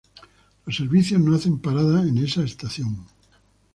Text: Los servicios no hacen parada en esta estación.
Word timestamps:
Los 0.65 0.77
servicios 0.77 1.21
no 1.21 1.35
hacen 1.35 1.59
parada 1.59 2.01
en 2.01 2.17
esta 2.17 2.41
estación. 2.41 3.05